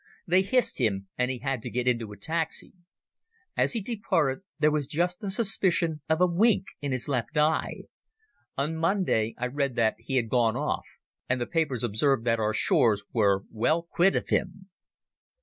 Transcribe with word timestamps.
They 0.25 0.41
hissed 0.41 0.81
him 0.81 1.09
and 1.15 1.29
he 1.29 1.37
had 1.37 1.61
to 1.61 1.69
get 1.69 1.87
into 1.87 2.11
a 2.11 2.17
taxi. 2.17 2.73
As 3.55 3.73
he 3.73 3.81
departed 3.81 4.39
there 4.57 4.71
was 4.71 4.87
just 4.87 5.19
the 5.19 5.29
suspicion 5.29 6.01
of 6.09 6.19
a 6.19 6.25
wink 6.25 6.65
in 6.81 6.91
his 6.91 7.07
left 7.07 7.37
eye. 7.37 7.83
On 8.57 8.75
Monday 8.77 9.35
I 9.37 9.45
read 9.45 9.75
that 9.75 9.97
he 9.99 10.15
had 10.15 10.27
gone 10.27 10.57
off, 10.57 10.87
and 11.29 11.39
the 11.39 11.45
papers 11.45 11.83
observed 11.83 12.25
that 12.25 12.39
our 12.39 12.51
shores 12.51 13.03
were 13.13 13.43
well 13.51 13.83
quit 13.83 14.15
of 14.15 14.29
him. 14.29 14.69